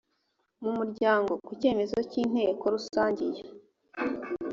mu 0.63 0.71
muryango 0.77 1.31
ku 1.45 1.51
cyemezo 1.61 1.97
cy 2.09 2.15
inteko 2.23 2.63
rusange 2.75 3.21
iyo 3.31 3.45